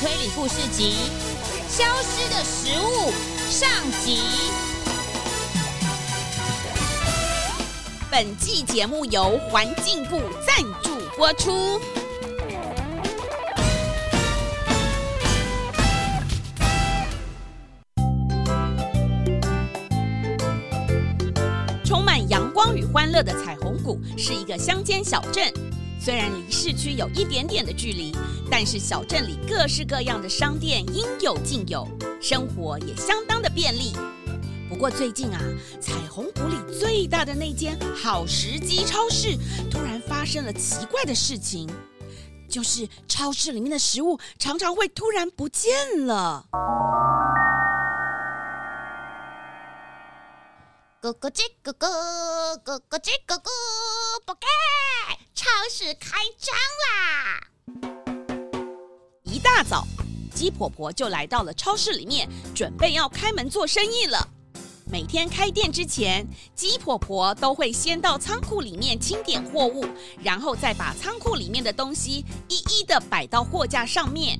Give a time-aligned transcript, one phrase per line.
[0.00, 0.94] 推理故事集
[1.68, 3.12] 《消失的食物》
[3.50, 3.68] 上
[4.02, 4.18] 集。
[8.10, 11.80] 本季节目由环境部赞助播出。
[21.84, 25.52] 充满阳光与欢乐的彩虹谷是一个乡间小镇。
[26.04, 28.14] 虽然离市区有一点点的距离，
[28.50, 31.88] 但是小镇里各式各样的商店应有尽有，
[32.20, 33.94] 生活也相当的便利。
[34.68, 35.40] 不过最近啊，
[35.80, 39.34] 彩虹谷里最大的那间好时机超市
[39.70, 41.66] 突然发生了奇怪的事情，
[42.50, 46.44] 就是超市里面的食物常常会突然不见了。
[51.00, 51.88] 咕咕叽咕咕，
[52.62, 53.48] 咕咕叽咕咕，
[54.24, 54.46] 不该！
[55.34, 56.54] 超市开张
[56.84, 57.40] 啦！
[59.24, 59.86] 一大早，
[60.32, 64.28] 鸡婆婆就来到了超市里面，准备要开门做生意了。
[64.86, 69.84] 每天开店之前，鸡婆婆都会先到仓库里面清点货物，
[70.22, 74.38] 然后再把仓库里面的东西一一的摆到货架上面。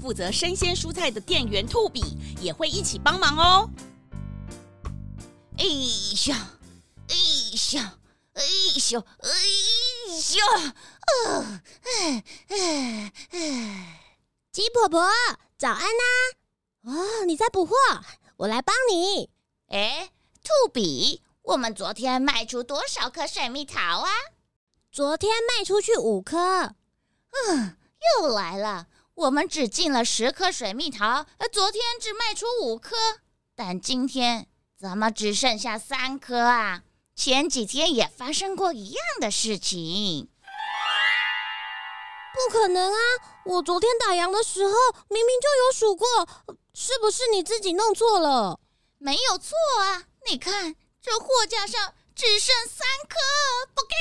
[0.00, 3.68] 负责生鲜蔬菜的店员兔比也会一起帮忙哦。
[5.58, 5.64] 哎
[6.28, 6.50] 呀，
[7.08, 7.16] 哎
[7.76, 7.94] 呀，
[8.36, 8.42] 哎
[8.78, 9.30] 咻，哎
[10.36, 10.74] 呀，
[11.26, 14.00] 呃，哎哎哎，
[14.52, 15.08] 鸡婆婆，
[15.56, 16.92] 早安呐！
[16.92, 17.74] 哦，你在补货，
[18.36, 19.30] 我来帮你。
[19.68, 20.10] 哎，
[20.44, 24.10] 兔比，我们昨天卖出多少颗水蜜桃啊？
[24.92, 26.74] 昨天卖出去五颗。
[27.48, 27.76] 嗯，
[28.20, 32.94] 又来了，我们只进了十颗水蜜桃，而昨天只卖出五颗，
[33.54, 34.46] 但今天。
[34.78, 36.82] 怎么只剩下三颗啊？
[37.16, 40.28] 前几天也发生过一样的事情。
[42.34, 42.98] 不可能啊！
[43.46, 44.72] 我昨天打烊的时候
[45.08, 46.06] 明明就有数过，
[46.74, 48.60] 是不是你自己弄错了？
[48.98, 50.04] 没有错啊！
[50.30, 53.16] 你看这货架上只剩三颗，
[53.74, 53.94] 不给。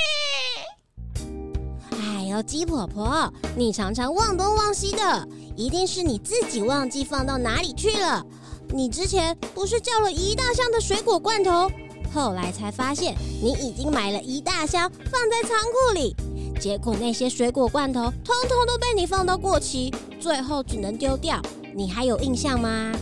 [1.95, 5.25] 哎呦，鸡婆婆，你常常忘东忘西的，
[5.55, 8.25] 一定是你自己忘记放到哪里去了。
[8.69, 11.71] 你之前不是叫了一大箱的水果罐头，
[12.15, 16.15] 后来才发现你已经买了一大箱放在仓库里，
[16.61, 21.41] 结果那些水果罐头通通都被你放到过期，最后只能丢掉。
[21.75, 22.93] 你还有印象吗？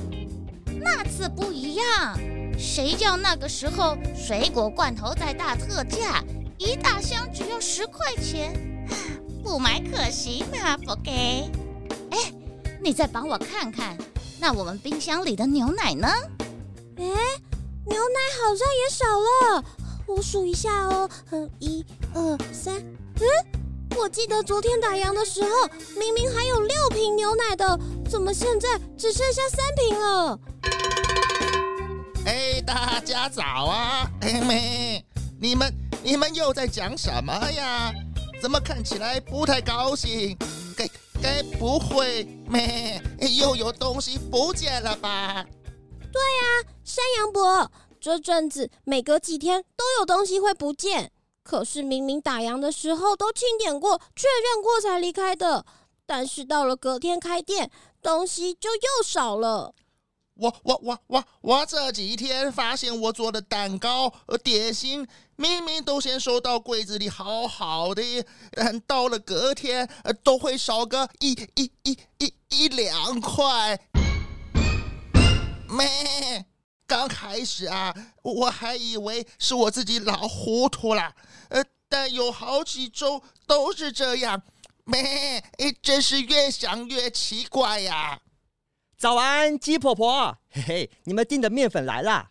[0.81, 2.17] 那次不一样，
[2.57, 6.23] 谁叫那个时候水果罐头在大特价，
[6.57, 8.51] 一大箱只要十块钱，
[9.43, 11.11] 不买可惜嘛，不给。
[12.09, 12.17] 哎，
[12.83, 13.95] 你再帮我看看。
[14.39, 16.07] 那我们冰箱里的牛奶呢？
[16.97, 17.05] 哎，
[17.85, 19.63] 牛奶好像也少了。
[20.05, 22.75] 我数一下哦，嗯，一、二、三。
[22.75, 23.23] 嗯，
[23.97, 25.49] 我记得昨天打烊的时候，
[25.97, 27.79] 明明还有六瓶牛奶的，
[28.09, 30.39] 怎么现在只剩下三瓶了？
[32.25, 34.09] 哎，大家早啊！
[34.21, 35.05] 哎妹，
[35.39, 37.93] 你们你们又在讲什么呀？
[38.41, 40.37] 怎么看起来不太高兴？
[40.77, 40.89] 该。
[41.21, 43.01] 该不会没
[43.37, 45.45] 又有东西不见了吧？
[46.13, 55.65] 对呀，山羊伯，这阵子每隔几天都有东西会不见，可是明明打烊的时候都清点过、确认过才离开的，
[56.05, 59.73] 但是到了隔天开店，东西就又少了。
[60.35, 68.03] 我我我我我这几天发现我做的蛋糕和点心，明明都先收到柜子里好好的，
[68.51, 69.89] 但，到了隔天，
[70.23, 73.79] 都会少个一一一一一两块。
[75.73, 76.45] 没，
[76.85, 81.15] 刚开始啊，我还以为是我自己老糊涂了，
[81.49, 84.43] 呃，但有好几周都是这样，
[84.83, 85.43] 没，
[85.81, 88.21] 真是越想越奇怪呀。
[88.95, 92.29] 早安，鸡婆婆，嘿嘿，你们订的面粉来了。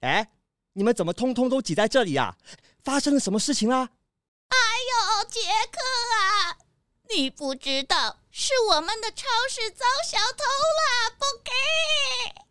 [0.00, 0.30] 哎，
[0.74, 2.36] 你们怎么通通都挤在这里啊？
[2.84, 3.90] 发生了什么事情啦？
[4.48, 4.56] 哎
[5.18, 5.40] 呦，杰
[5.72, 5.80] 克
[6.14, 6.56] 啊，
[7.10, 12.45] 你不知道是我们的超市遭小偷了，不给。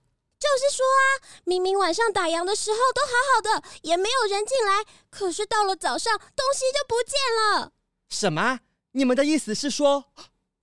[0.46, 7.72] 就是说啊，明明晚上打烊的时候都好好的，也没有人进来，可是到了早上，东西就不见了。
[8.10, 8.60] 什么？
[8.92, 10.06] 你们的意思是说，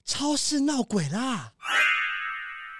[0.04, 1.52] 超市闹鬼啦？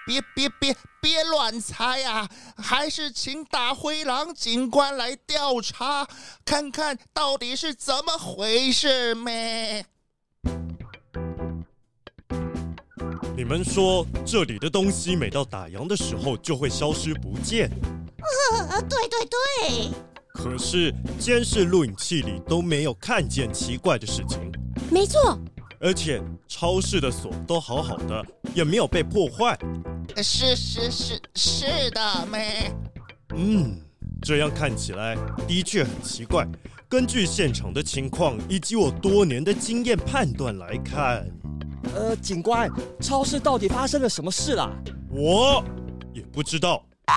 [0.05, 2.29] 别别别别乱猜呀！
[2.57, 6.07] 还是请大灰狼警官来调查，
[6.43, 9.85] 看看到底是怎么回事没？
[13.43, 17.69] 你们说这里的东西每到打烊的时候就会消失不见？
[18.69, 19.89] 呃，对对对。
[20.33, 24.39] 可是监视录影器里都没有看见奇怪的事情。
[24.89, 25.37] 没错。
[25.81, 28.25] 而且超市的锁都好好的，
[28.55, 29.59] 也没有被破坏。
[30.15, 32.71] 是是是是的，妹。
[33.35, 33.77] 嗯，
[34.21, 36.47] 这样看起来的确很奇怪。
[36.87, 41.27] 根据现场的情况以及我多年的经验判断来看，
[41.93, 42.71] 呃，警官，
[43.01, 44.71] 超市到底发生了什么事啦？
[45.09, 45.63] 我
[46.13, 46.85] 也不知道。
[47.05, 47.15] 啊？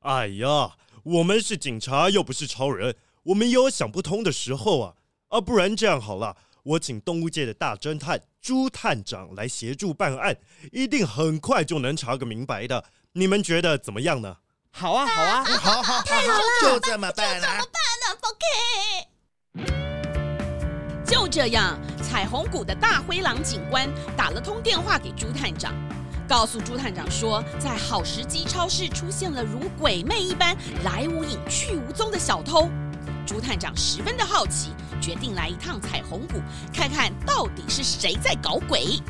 [0.00, 4.94] 哎呀，我们是警察，又不是超人，我们也有想不通的时候啊！
[5.28, 10.36] 啊，不然这样好了，我请动物界的大侦探朱探长来协助办案，
[10.72, 12.84] 一定很快就能查个明白的。
[13.12, 14.36] 你们觉得怎么样呢？
[14.70, 16.04] 好啊，好啊，好好好，
[16.62, 17.46] 就这么办了。
[17.46, 18.44] 怎么办呢？OK。
[21.06, 25.74] 就这样，彩虹谷的大灰狼警官打了通电话给朱探长，
[26.28, 32.70] 告诉朱探长说，在好时机超市出现了如鬼魅一般来无影去无踪的小偷。
[33.26, 34.70] 朱探长十分的好奇，
[35.02, 36.40] 决定来一趟彩虹谷，
[36.72, 39.02] 看看到底是谁在搞鬼。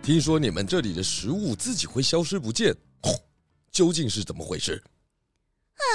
[0.00, 2.76] 听说你们这里的食物自己会消失不见。
[3.72, 4.84] 究竟是怎么回事？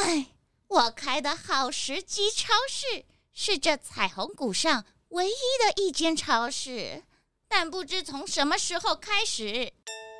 [0.03, 0.27] 哎，
[0.67, 7.03] 我开的好时机超市是这彩虹谷上唯一的一间超市，
[7.47, 9.71] 但不知从什么时候开始，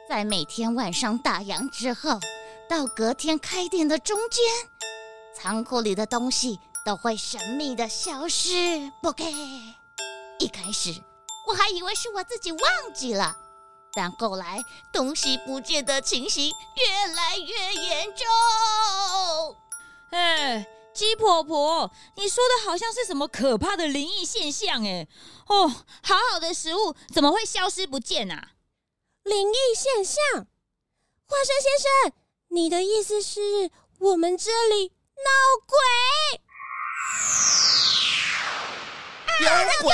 [0.07, 2.17] 在每天晚上打烊之后
[2.69, 4.45] 到隔天开店的中间，
[5.35, 8.89] 仓库里的东西都会神秘的消失。
[9.03, 9.25] 不给，
[10.39, 10.95] 一开始
[11.47, 12.61] 我还以为是我自己忘
[12.93, 13.35] 记了。
[13.93, 14.63] 但后来
[14.93, 19.57] 东西不见的情形越来越严重。
[20.11, 20.65] 哎，
[20.97, 25.07] 鸡婆婆，你说的好像是什么可怕的灵异现象哎？
[25.45, 25.67] 哦，
[26.01, 28.53] 好好的食物怎么会消失不见啊？
[29.21, 30.17] 灵异现象？
[31.27, 32.13] 花生先生，
[32.47, 35.29] 你的意思是我们这里闹
[35.67, 35.77] 鬼？
[39.39, 39.49] 有
[39.83, 39.93] 鬼！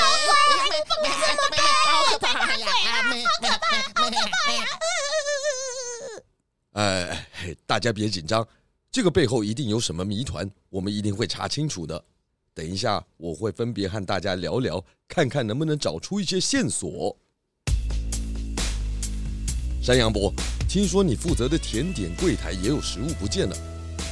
[0.88, 1.04] 怎么
[1.50, 1.60] 办？
[1.84, 2.64] 好可怕呀！
[2.64, 3.52] 好可怕！
[4.02, 4.64] 好可怕呀！
[6.72, 7.14] 呃，
[7.66, 8.48] 大家别紧张，
[8.94, 12.00] 这个背后一定有什么谜团，我们一定会查清楚的。
[12.54, 17.16] 等一下，我会分别和大家聊聊，看看能不能找出一些线索。
[19.82, 20.32] 山羊伯，
[20.68, 23.56] 听说你负责的甜点柜台也有食物不见了，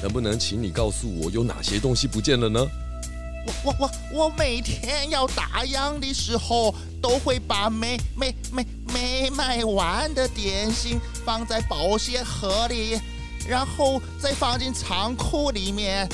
[0.03, 2.61] 能不能请你告诉我有哪些东西不见了呢？
[3.47, 3.91] 我我我
[4.25, 12.99] 我每天要打烊的时候，都会把没没没没卖完的点心放在保鲜盒里，
[13.49, 16.09] 然后再放进仓库里面。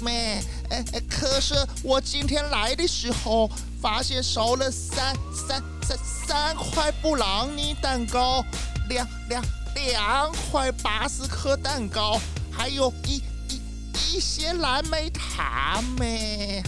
[0.00, 3.48] 没，哎哎，可是我今天来的时候，
[3.80, 8.44] 发现少了三三三三块布朗尼蛋糕，
[8.88, 9.44] 两两
[9.74, 12.20] 两块巴斯克蛋糕，
[12.52, 13.22] 还有一。
[13.48, 16.62] 一一些蓝莓塔妹？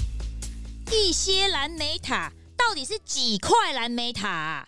[0.90, 4.66] 一些蓝莓塔到底是几块蓝莓塔？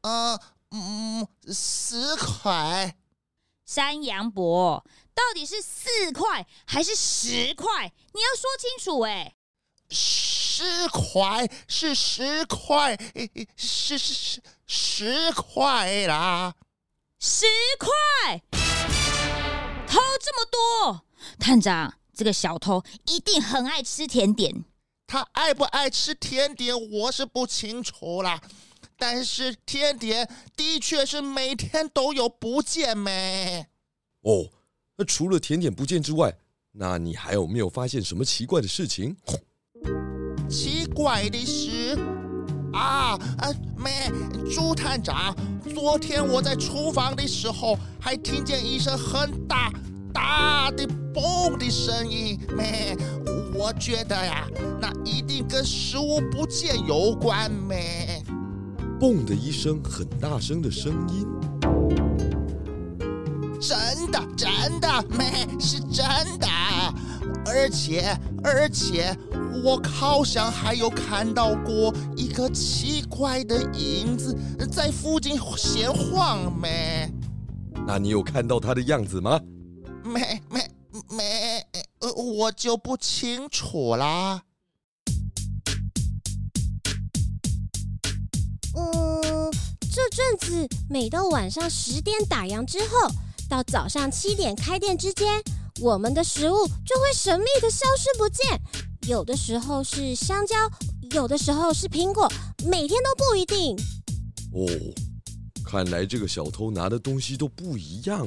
[0.00, 2.94] 呃，嗯，十块。
[3.64, 4.84] 山羊伯，
[5.14, 7.92] 到底是四块还是十块？
[8.12, 9.34] 你要说清楚哎。
[9.90, 12.96] 十块是十块，
[13.56, 16.54] 是是是十块啦。
[17.20, 17.46] 十
[17.78, 18.42] 块，
[19.86, 21.04] 偷这么多，
[21.38, 21.94] 探长。
[22.16, 24.64] 这个小偷一定很爱吃甜点。
[25.06, 28.40] 他爱不爱吃甜点，我是不清楚啦。
[28.96, 33.66] 但是甜点的确是每天都有不见没。
[34.22, 34.48] 哦，
[34.96, 36.34] 那除了甜点不见之外，
[36.72, 39.16] 那你还有没有发现什么奇怪的事情？
[40.48, 41.98] 奇怪的事
[42.72, 44.10] 啊啊，没，
[44.50, 45.34] 朱探长，
[45.72, 49.72] 昨天我在厨房的时候，还听见一声很大。
[50.12, 52.96] 大的嘣的声音，咩？
[53.52, 54.48] 我觉得呀，
[54.80, 58.23] 那一定跟食物不见有关，咩？
[59.04, 61.26] 嘣的一声很大声的声音，
[63.60, 65.46] 真的真的，没？
[65.60, 66.06] 是真
[66.38, 66.48] 的，
[67.44, 69.14] 而且而且，
[69.62, 74.34] 我好像还有看到过一个奇怪的影子
[74.72, 77.12] 在附近闲晃，没？
[77.86, 79.38] 那你有看到他的样子吗？
[80.02, 80.60] 没没
[81.14, 81.62] 没，
[82.00, 84.44] 呃，我就不清楚啦。
[89.94, 93.08] 这阵子每到晚上十点打烊之后，
[93.48, 95.40] 到早上七点开店之间，
[95.80, 98.60] 我们的食物就会神秘的消失不见。
[99.06, 100.56] 有的时候是香蕉，
[101.12, 102.28] 有的时候是苹果，
[102.66, 103.76] 每天都不一定。
[104.52, 104.66] 哦，
[105.64, 108.26] 看来这个小偷拿的东西都不一样。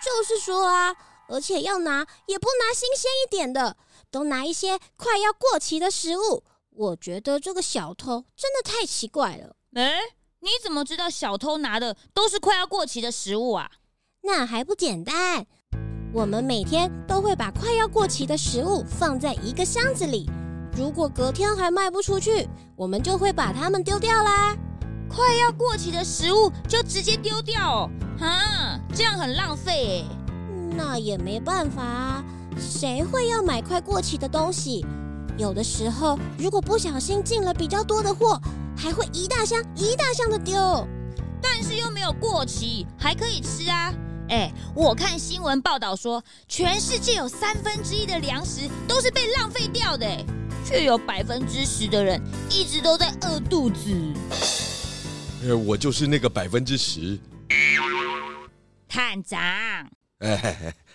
[0.00, 0.94] 就是说啊，
[1.26, 3.76] 而且要拿也不拿新鲜一点的，
[4.12, 6.44] 都拿一些快要过期的食物。
[6.78, 9.56] 我觉得这个小偷真的太奇怪了。
[9.74, 9.98] 哎，
[10.38, 13.68] 你怎么知道小偷拿的都是快要过期的食物啊？
[14.22, 15.44] 那还不简单？
[16.14, 20.30] 我们每天都会把快要过期的食物放在一个箱子里，
[20.76, 24.56] 如果隔天还卖不出去，我们就会把它们丢掉啦。
[25.10, 27.90] 快要过期的食物就直接丢掉哦？
[28.20, 30.04] 哈，这样很浪费诶。
[30.76, 32.24] 那也没办法啊，
[32.56, 34.86] 谁会要买快过期的东西？
[35.38, 38.40] 有的时候，如果不小心进了比较多的货，
[38.76, 40.86] 还会一大箱一大箱的丢。
[41.40, 43.94] 但是又没有过期，还可以吃啊。
[44.28, 50.06] 哎，我看新闻报道说，全世界有三分之一的粮食都是被浪费掉的，
[50.66, 53.96] 却有百分之十的人一直都在饿肚子。
[55.44, 57.16] 呃，我就是那个百分之十。
[58.88, 59.38] 探长，
[60.18, 60.74] 哎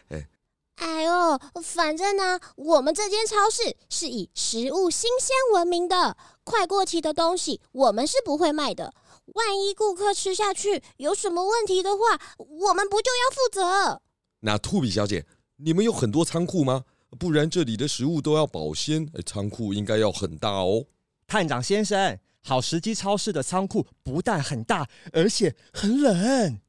[0.75, 8.93] 哎呦，反正呢，我们这间超市是以食物新鲜闻名的，快过期的东西我们是不会卖的。
[9.35, 14.01] 万一顾客吃下去有什么问题的话，我们不就要负责？
[14.41, 15.25] 那兔比小姐，
[15.57, 16.83] 你们有很多仓库吗？
[17.19, 20.85] 不然这里的食物都要保鲜，仓库应该要很大哦。
[21.27, 26.59] 探长先生，好时机超市的仓库不但很大，而且很冷。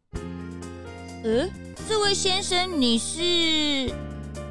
[1.25, 1.51] 嗯，
[1.89, 3.93] 这位先生，你是？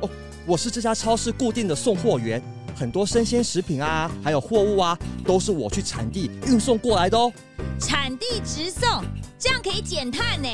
[0.02, 0.10] 哦，
[0.46, 2.42] 我是这家超市固定的送货员。
[2.76, 7.32] 很多生鲜食品啊，还有货物啊，都是我去产地运送过来的哦。
[7.80, 9.04] 产地直送，
[9.40, 10.50] 这样可以减碳呢。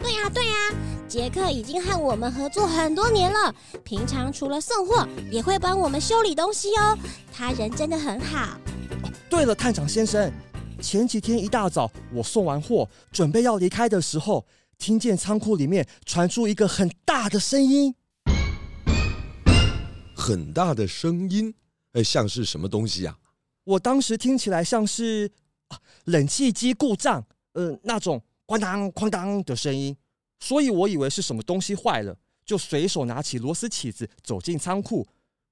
[0.00, 0.52] 对呀，对呀，
[1.08, 3.54] 杰克已经和我们合作很多年了，
[3.84, 6.96] 平常除了送货，也会帮我们修理东西哦。
[7.32, 8.58] 他人真的很好。
[9.02, 10.30] 哦，对了，探长先生，
[10.80, 14.44] 前几天一大早我送完货，准备要离开的时候，
[14.78, 17.94] 听见仓库里面传出一个很大的声音。
[20.14, 21.54] 很大的声音，
[21.92, 23.18] 哎，像是什么东西呀？
[23.64, 25.30] 我当时听起来像是
[25.68, 29.96] 啊，冷气机故障，呃，那种哐当哐当的声音，
[30.38, 35.06] 所以我以为是什么东西坏了，就随手拿起螺丝起子走进仓库。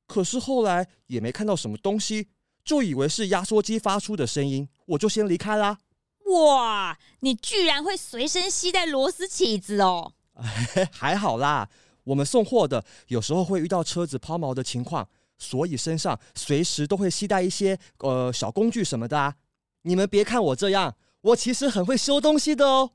[0.07, 2.29] 可是后来也没看到什么东西，
[2.65, 5.79] 就以为是压缩机发出的声音，我就先离开啦。
[6.27, 10.13] 哇，你居然会随身携带螺丝起子哦？
[10.93, 11.69] 还好啦。
[12.05, 19.35] 我们送货的有时候会遇到车子抛锚的情况，所以身上随时都会携带一些呃小工具什么的啊。
[19.83, 22.93] 你们别看我这样，我其实很会修东西的哦。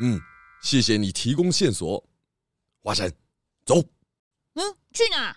[0.00, 0.20] 嗯，
[0.62, 2.04] 谢谢你提供线索，
[2.82, 3.10] 花生，
[3.64, 3.82] 走。
[4.54, 5.36] 嗯，去哪？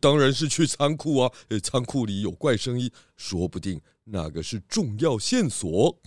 [0.00, 1.32] 当然是去仓库啊！
[1.62, 5.98] 仓库里有怪声音，说不定那个是重要线索。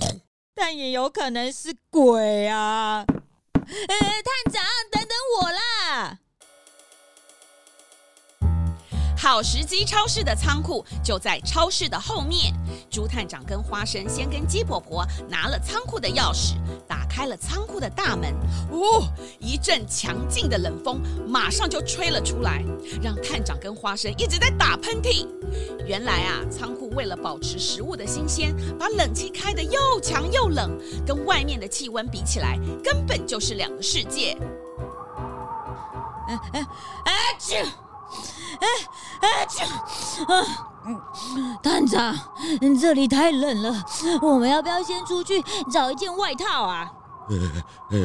[0.55, 3.05] 但也有可能是鬼啊。
[3.07, 5.01] 呃，探长，等
[9.31, 12.53] 好时机超市的仓库就在超市的后面。
[12.89, 18.35] 朱探长跟花生先跟鸡婆婆拿了仓库的钥匙，打开了仓库的大门。
[18.69, 19.07] 哦，
[19.39, 22.61] 一阵强劲的冷风马上就吹了出来，
[23.01, 25.25] 让探长跟花生一直在打喷嚏。
[25.85, 34.37] 原来啊，仓库为了保持食物的新鲜，把冷气开得又强又冷，跟外面的气温比起来，根本就是两个世界。
[36.27, 36.67] 哎哎
[37.05, 37.13] 哎！
[38.11, 38.57] 去！
[38.59, 38.67] 哎
[39.21, 39.63] 哎去！
[40.25, 40.43] 啊，
[41.63, 42.15] 探长，
[42.79, 43.83] 这里太冷了，
[44.21, 45.41] 我们要不要先出去
[45.71, 46.91] 找一件外套啊？
[47.29, 47.37] 呃
[47.91, 47.97] 呃，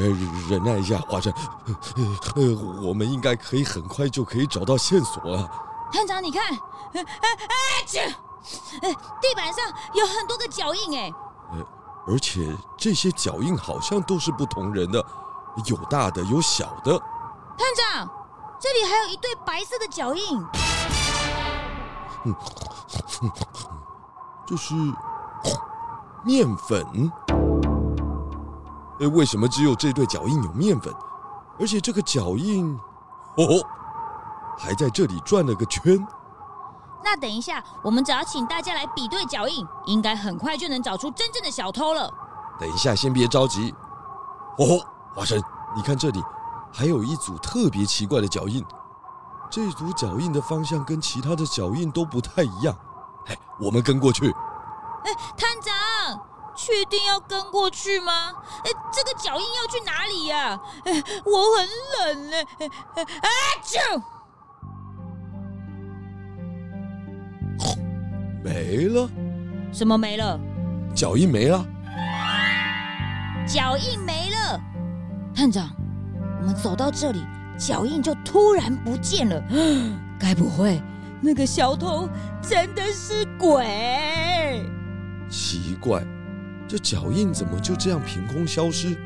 [0.49, 1.33] 忍耐一下，华生，
[2.37, 2.43] 呃，
[2.83, 5.51] 我们应该可以很快就可以找到线索了。
[5.93, 6.53] 探长，你看，
[6.93, 7.99] 哎哎去！
[9.21, 11.13] 地板上有很多个脚印，哎，
[11.53, 11.67] 呃，
[12.07, 15.05] 而且这些脚印好像都是不同人的，
[15.65, 16.97] 有大的，有小的。
[17.59, 18.09] 探长。
[18.59, 20.43] 这里还有一对白色的脚印。
[22.25, 22.35] 嗯，
[24.47, 24.75] 这是
[26.25, 27.13] 面粉。
[29.01, 30.95] 哎，为什么只有这对脚印有面粉？
[31.61, 32.75] 而且这个脚印，
[33.37, 33.63] 哦，
[34.59, 36.07] 还在这里转了个圈。
[37.05, 42.11] 那等一下，我们只要请大家来比对脚印，应该很快就能找出真正的小偷了。
[42.59, 43.75] 等一下，先别着急。
[44.59, 44.81] 哦，
[45.15, 45.39] 花生，
[45.77, 46.25] 你看这里。
[46.77, 48.63] 还有一组特别奇怪的脚印，
[49.51, 52.77] 这组脚印的方向跟其他的脚印都不太一样。
[53.29, 54.31] 哎，我们跟过去。
[54.31, 55.73] 哎，探长，
[56.55, 58.31] 确定要跟过去吗？
[58.63, 60.61] 哎，这个脚印要去哪里呀？
[60.85, 61.67] 哎，我很
[61.99, 62.37] 冷呢。
[62.59, 62.69] 哎，
[63.23, 63.29] 啊，
[63.65, 63.81] 就
[68.45, 69.09] 没了。
[69.73, 70.39] 什么没了？
[70.95, 71.65] 脚印没了。
[73.49, 74.61] 脚印没了，
[75.35, 75.67] 探长。
[76.47, 77.27] 我们走到这里，
[77.59, 79.43] 脚印就突然不见了。
[80.17, 80.81] 该不会
[81.21, 82.09] 那个小偷
[82.41, 84.65] 真的是鬼？
[85.29, 86.07] 奇怪，
[86.69, 88.97] 这脚印怎么就这样凭空消失？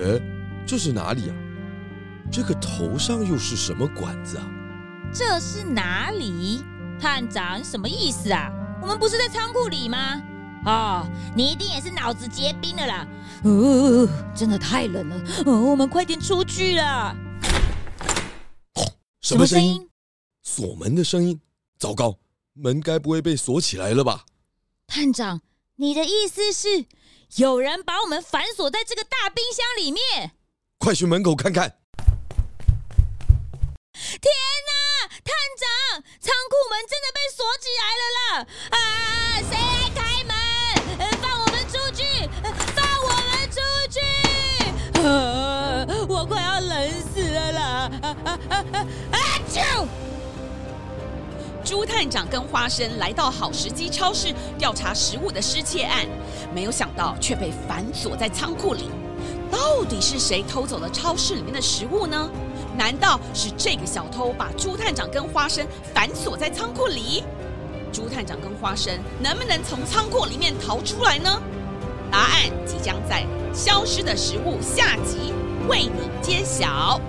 [0.00, 0.20] 哎，
[0.66, 1.34] 这是哪里啊？
[2.32, 4.44] 这个头上又是什么管子啊？
[5.14, 6.64] 这是哪里？
[7.00, 8.50] 探长，什么意思啊？
[8.82, 10.20] 我们不是在仓库里吗？
[10.66, 13.06] 哦，你一定也是脑子结冰了啦！
[13.44, 17.16] 哦，真的太冷了，哦，我们快点出去了。
[19.20, 19.88] 什么声音？
[20.42, 21.40] 锁门的声音。
[21.78, 22.18] 糟糕，
[22.54, 24.24] 门该不会被锁起来了吧？
[24.86, 25.40] 探长，
[25.76, 26.86] 你的意思是
[27.36, 30.32] 有人把我们反锁在这个大冰箱里面？
[30.78, 31.78] 快去门口看看！
[33.92, 34.32] 天
[34.66, 38.46] 哪，探长，仓库门真的被锁起来了啦！
[38.70, 38.76] 啊，
[39.42, 40.32] 谁来开门？
[41.20, 42.02] 放我们出去！
[42.74, 43.60] 放我们出
[43.90, 44.00] 去！
[46.08, 47.90] 我快要冷死了啦！
[48.02, 48.86] 啊啊啊啊！
[49.12, 49.18] 啊！
[49.48, 49.86] 救！
[51.64, 56.06] 猪探长跟花生来到好时机超市调查食物的失窃案，
[56.54, 58.90] 没有想到却被反锁在仓库里。
[59.50, 62.30] 到底是谁偷走了超市里面的食物呢？
[62.76, 67.24] 难道是这个小偷把朱探长跟花生反锁在仓库里？
[67.92, 71.42] 朱探长跟花生能不能从仓库里面逃出来呢？
[72.10, 73.24] 答案即将在
[73.54, 75.32] 《消失的食物》下集
[75.68, 77.00] 为你揭晓。